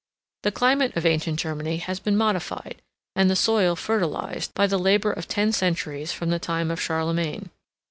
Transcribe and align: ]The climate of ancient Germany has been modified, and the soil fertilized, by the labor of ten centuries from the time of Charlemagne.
]The 0.45 0.51
climate 0.51 0.97
of 0.97 1.05
ancient 1.05 1.37
Germany 1.39 1.77
has 1.77 1.99
been 1.99 2.17
modified, 2.17 2.81
and 3.15 3.29
the 3.29 3.35
soil 3.35 3.75
fertilized, 3.75 4.51
by 4.55 4.65
the 4.65 4.79
labor 4.79 5.11
of 5.13 5.27
ten 5.27 5.51
centuries 5.51 6.11
from 6.11 6.31
the 6.31 6.39
time 6.39 6.71
of 6.71 6.81
Charlemagne. 6.81 7.51